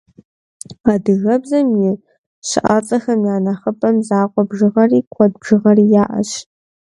Адыгэбзэм 0.91 1.67
и 1.89 1.89
щыӏэцӏэхэм 2.47 3.21
я 3.33 3.37
нэхъыбэм 3.43 3.95
закъуэ 4.07 4.43
бжыгъэри, 4.49 4.99
куэд 5.13 5.33
бжыгъэри 5.41 5.85
яӏэщ. 6.03 6.31